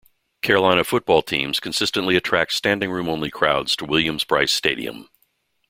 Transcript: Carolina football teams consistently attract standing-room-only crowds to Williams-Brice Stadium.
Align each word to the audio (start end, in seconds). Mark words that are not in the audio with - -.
Carolina 0.41 0.83
football 0.83 1.21
teams 1.21 1.59
consistently 1.59 2.15
attract 2.15 2.53
standing-room-only 2.53 3.29
crowds 3.29 3.75
to 3.75 3.85
Williams-Brice 3.85 4.51
Stadium. 4.51 5.07